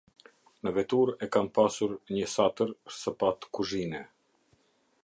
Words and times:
Në 0.67 0.71
veturë 0.77 1.13
e 1.25 1.27
kam 1.35 1.49
pasur 1.57 1.93
nje 2.15 2.31
satër, 2.37 2.73
sëpatë 2.97 3.53
kuzhine. 3.59 4.03